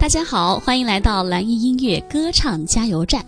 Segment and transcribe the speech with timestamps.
[0.00, 3.22] 大家好，欢迎来到蓝音音乐歌唱加油站。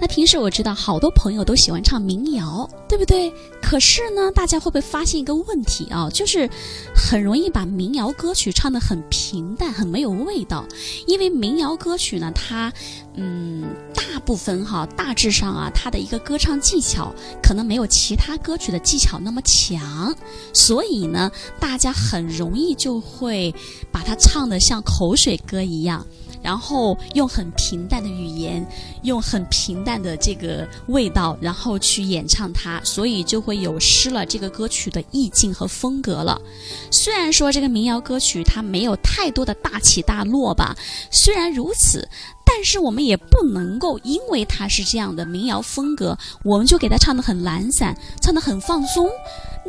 [0.00, 3.32] 那平时我知道好多朋友都喜欢唱民谣，对不对？
[3.62, 6.08] 可是呢，大家会不会发现一个问题啊？
[6.10, 6.48] 就是
[6.94, 10.64] 很容易把民谣歌曲唱得很平淡，很没有味道。
[11.06, 12.72] 因为民谣歌曲呢，它
[13.14, 13.64] 嗯，
[13.94, 20.14] 大部分哈，大致上啊，它的一个歌唱技巧可能没有其他歌曲的技巧那么强，
[20.52, 23.52] 所以呢，大家很容易就会
[23.90, 26.06] 把它唱得像口水歌一样。
[26.46, 28.64] 然后用很平淡的语言，
[29.02, 36.40] 用很平淡的这个味道，然后去演唱它，所以就会有失了这个歌曲的意境和风格了。
[36.88, 40.76] 虽然说这个民谣歌曲它没有太多的大起大落吧，
[41.10, 42.08] 虽然如此，
[42.56, 49.10] 但是我们也不能够因为它是这样的民谣风格，我们就给它唱得很懒散，唱得很放松。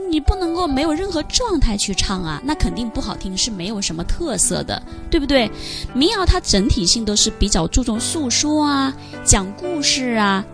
[0.09, 4.81] 你不能够没有任何状态去唱啊，那肯定不好听，是没有什么特色的，
[5.11, 5.51] 对不对？
[5.93, 8.93] 民谣它整体性都是比较注重诉说啊、
[9.25, 10.45] 讲故事啊，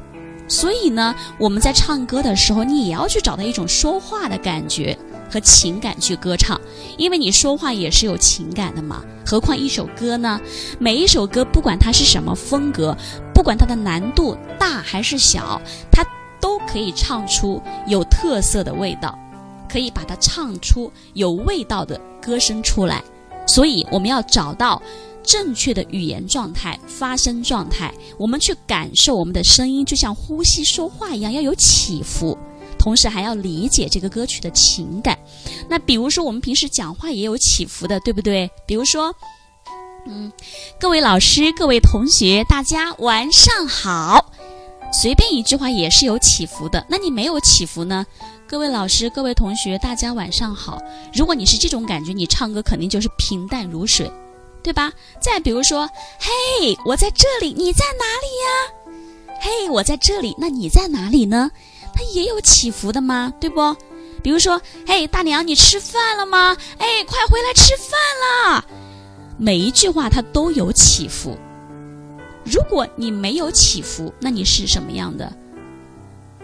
[0.48, 4.98] 所以呢，我们在唱歌的时候，你也要去找到一种说话的感觉
[5.34, 6.62] 和情感去歌唱，
[6.96, 9.04] 因为你说话也是有情感的嘛。
[9.26, 10.40] 何况一首歌呢？
[10.78, 12.96] 每一首歌，不管它是什么风格，
[13.34, 15.60] 不管它的难度大还是小，
[15.92, 16.06] 它
[16.40, 19.18] 都可以唱出有特色的味道。
[19.68, 23.04] 可以把它唱出有味道的歌声出来，
[23.48, 24.80] 所以我们要找到
[25.24, 32.38] 正确的语言状态、发声状态，我们去感受我们的声音，就像呼吸、说话一样，要有起伏，
[32.78, 35.18] 同时还要理解这个歌曲的情感。
[35.70, 38.50] 那比如说，我们平时讲话也有起伏的，对不对？
[38.66, 39.14] 比如说，
[40.06, 40.32] 嗯，
[40.80, 44.32] 各位老师、各位同学，大家晚上好。
[44.92, 46.86] 随便一句话也是有起伏的。
[46.88, 48.06] 那你没有起伏呢？
[48.48, 50.80] 各位老师、各位同学，大家晚上好。
[51.14, 54.12] 如果你是这种感觉，你唱歌肯定就是平淡如水，
[54.62, 54.92] 对吧？
[55.20, 55.90] 再比如说，
[56.20, 59.40] 嘿，我在这里，你在哪里呀？
[59.42, 61.50] 嘿，我在这里，那你在哪里呢？
[61.96, 63.34] 它也有起伏的吗？
[63.40, 63.76] 对不？
[64.24, 66.58] 比如说，嘿，大娘，你吃饭了吗？
[66.78, 68.66] 哎，快回来吃饭啦！
[69.38, 71.38] 每一句话它都有起伏。
[72.46, 75.32] 如果你没有起伏，那你是什么样的？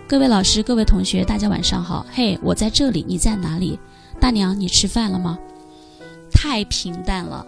[0.07, 2.05] 各位老师、各位同学，大家晚上好。
[2.11, 3.79] 嘿，我在这里，你在哪里？
[4.19, 5.39] 大娘，你吃饭了吗？
[6.31, 7.45] 太平淡了，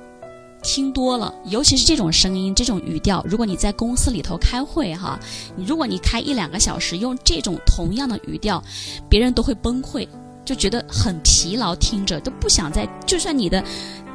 [0.62, 3.24] 听多了，尤其是这种声音、这种语调。
[3.28, 5.20] 如果你在公司里头开会哈，
[5.56, 8.64] 如果你开一两个小时，用这种同样的语调，
[9.10, 10.08] 别人都会崩溃，
[10.52, 12.86] 就觉得很疲劳，听着都不想再。
[13.06, 13.64] 就算你的。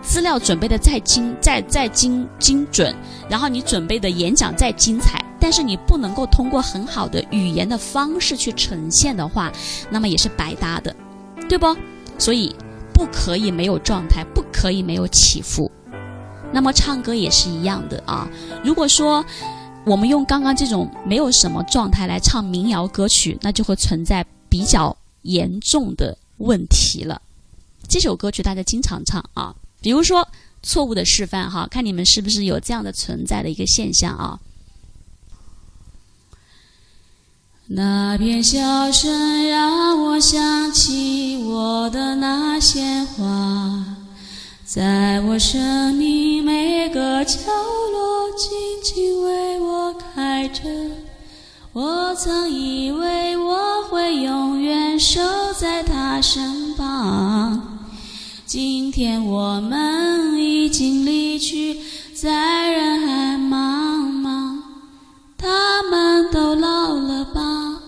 [0.03, 2.95] 资料准备的再精、再再精精准，
[3.29, 9.51] 然后你准备的演讲再精彩，但是你不能够通过很好的语言的方式去呈现的话，
[9.91, 10.95] 那么也是白搭的，
[11.49, 11.77] 对不？
[12.19, 12.55] 所以
[12.95, 15.69] 不可以没有状态，不可以没有起伏。
[16.53, 18.29] 那么唱歌也是一样的啊。
[18.63, 19.25] 如果说
[19.85, 27.21] 我们用刚刚这种没有什么状态来唱民谣歌曲，那就会存在比较严重的问题了。
[27.89, 29.55] 这首歌曲大家经常唱啊。
[29.81, 30.27] 比如说
[30.63, 34.41] 错误的示范哈，看你们是不是有这样的存在的一个现象啊？
[37.69, 43.85] 那片笑声让我想起我的那些花，
[44.65, 47.39] 在我生命每个角
[47.93, 48.51] 落静
[48.85, 50.63] 静为我开着。
[51.79, 55.21] 我曾以为我会永远守
[55.53, 57.85] 在他身旁。
[58.47, 61.79] 今天我们已经离去，
[62.15, 64.63] 在人海茫茫。
[65.37, 67.83] 他们都老了吧？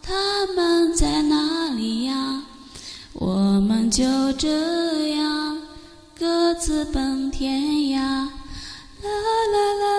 [0.00, 2.44] 他们在哪里呀？
[3.12, 5.58] 我们就这样
[6.18, 7.98] 各自奔天涯。
[8.00, 8.30] 啦
[9.04, 9.97] 啦啦啦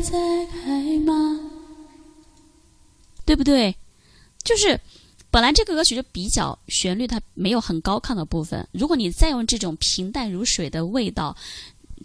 [0.00, 1.40] 在开吗？
[3.24, 3.74] 对不对？
[4.42, 4.80] 就是
[5.30, 8.66] 本来这个歌曲就比较旋律，它没有很高亢的部分。
[8.72, 11.36] 如果你再用这种平淡如水的味道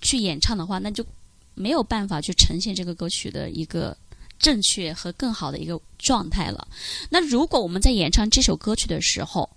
[0.01, 1.05] 去演唱的话，那就
[1.53, 3.95] 没有办法去呈现这个歌曲的一个
[4.37, 6.67] 正确和更好的一个状态了。
[7.09, 9.49] 那如果我们在演唱这首歌曲的时候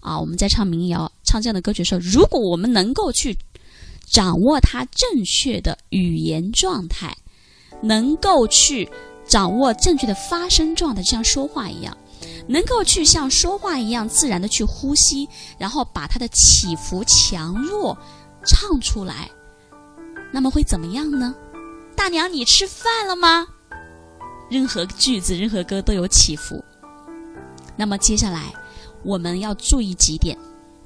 [0.00, 3.36] 啊，我们在唱民谣、唱这样的歌曲的时候，如果我们能够去
[4.04, 7.16] 掌握它正确的语言状态。
[7.82, 8.90] 能够去
[9.26, 11.96] 掌握正确的发声状态，就像说话一样，
[12.46, 17.96] 能够去像说话一样自然的去呼吸，然后把它的起伏强弱
[18.44, 19.30] 唱出来，
[20.32, 21.34] 那么会怎么样呢？
[21.94, 23.46] 大娘，你吃饭了吗？
[24.50, 26.62] 任何句子、任何歌都有起伏，
[27.76, 28.52] 那么接下来
[29.02, 30.36] 我们要注意几点：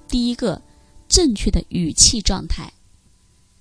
[0.08, 0.60] 第一个，
[1.08, 2.66] 正确的语气状态；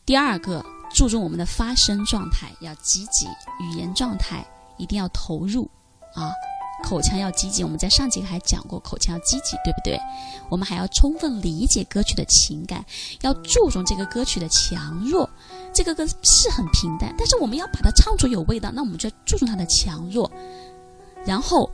[0.06, 0.64] 第二个，
[0.96, 3.28] 注重我们的发声状态，要积极，
[3.60, 4.46] 语言状态
[4.78, 5.70] 一定要投入
[6.14, 6.32] 啊。
[6.84, 10.00] 口腔要积极，我们在上节课还讲过，口腔要积极，对不对？
[10.50, 12.86] 我们还要充分理解歌曲的情感，
[13.22, 15.30] 要注重这个歌曲的强弱。
[15.74, 20.32] 这个歌是很平淡，但是我们要把它唱出有味道，那我们就要注重它的强弱。
[21.26, 21.70] 然后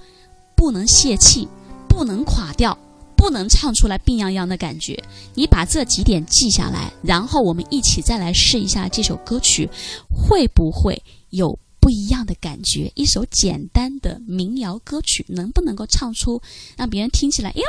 [0.55, 1.47] 不能泄气，
[1.89, 2.77] 不能垮掉，
[3.21, 4.99] 不能唱出来病殃殃的感觉。
[5.35, 9.69] 你把这几点记下来，然后我们一起再来试一下这首歌曲，
[10.09, 11.59] 会不会有？
[11.79, 16.39] 不一样的感觉，一首简单的民谣歌曲能不能够唱出
[16.77, 17.63] 让别人听起来，哟，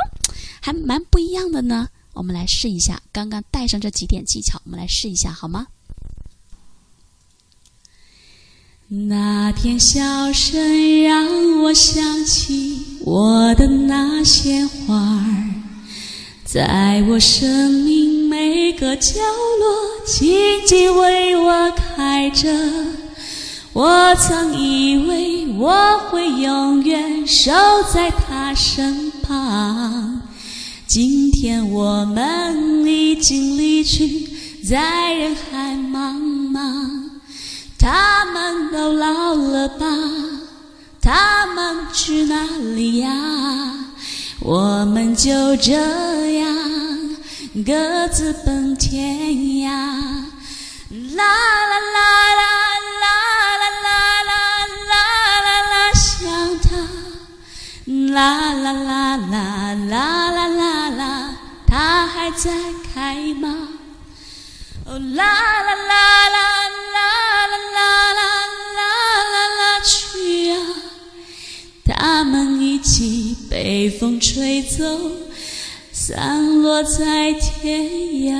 [0.61, 1.87] 还蛮不一样的呢？
[2.13, 5.65] 我们来试一下，刚刚带上这几点技巧，我们来试一下好吗？
[8.87, 15.42] 那天笑声让我想起我的那些花儿，
[16.53, 19.19] 在我生命每个角
[19.59, 22.47] 落静静为我开着。
[23.73, 27.51] 我曾以为我会永远守
[27.91, 30.21] 在他身旁，
[30.85, 34.29] 今天我们已经离去，
[34.63, 36.21] 在人海茫
[36.51, 37.09] 茫。
[37.79, 39.87] 他们都老了吧？
[41.01, 42.45] 他们去哪
[42.75, 43.09] 里呀？
[44.45, 45.73] 我们就这
[47.61, 49.29] 各自奔天
[49.61, 49.69] 涯。
[51.15, 52.53] 啦啦啦啦。
[53.03, 53.69] 啦啦
[58.15, 61.35] 啦啦啦啦啦啦，啦啦，
[61.67, 62.51] 他还在
[62.93, 63.67] 开吗？
[64.85, 66.37] 哦啦啦啦啦
[66.93, 67.07] 啦
[67.47, 67.79] 啦啦
[68.13, 68.81] 啦
[69.31, 70.55] 啦啦去啊！
[71.85, 74.83] 他们一起被风吹走，
[76.05, 77.81] 散落在天
[78.27, 78.35] 涯。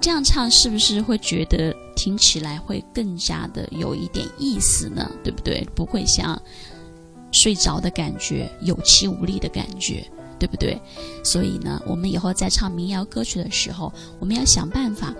[0.00, 5.08] 这样唱是不是会觉得听起来会更加的有一点意思呢？
[5.22, 5.64] 对不对？
[5.72, 6.36] 不会像
[7.30, 10.04] 睡着的感觉，有气无力的感觉，
[10.36, 10.76] 对不对？
[11.22, 15.14] 所以呢，我们以后在唱民谣歌曲的时候，我们要想办法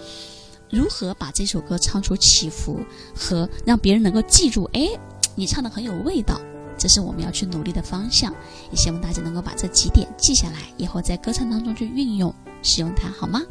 [0.69, 2.81] 如何把这首歌唱出起伏
[3.15, 4.69] 和让别人能够记住。
[4.73, 4.89] 哎，
[5.37, 6.41] 你唱的很有味道。
[6.81, 8.35] 这是我们要去努力的方向，
[8.71, 13.43] 也希望大家能够把这几点记下来，以后在歌唱当中去运用使用它，好吗？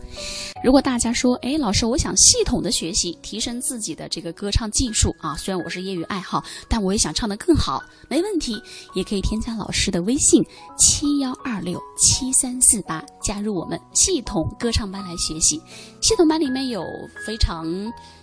[0.64, 7.80] 如果大家说，哎，老师，我想系统的学习，提升自己的这个歌唱技术啊，虽然我是业余爱好，但我也想唱得更好，
[8.10, 8.60] 没问题，
[8.96, 10.44] 也可以添加老师的微信
[10.76, 15.62] 七幺二六七三四八，加入我们系统歌唱班来学习。
[16.02, 16.84] 系统班里面有
[17.28, 17.68] 非常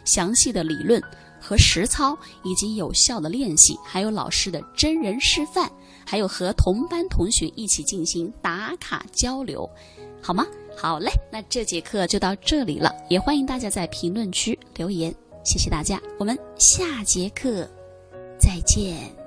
[0.05, 1.01] 详细的理论。
[1.47, 5.71] 和实操以及有效的练习，还有老师的真人示范，
[6.05, 9.71] 还有和同班同学一起进行打卡交流，
[10.21, 10.45] 好吗？
[10.77, 15.15] 好嘞，那这节课就到这里了，也欢迎大家在评论区留言，
[15.45, 17.65] 谢谢大家，我们下节课
[18.41, 19.26] 再见。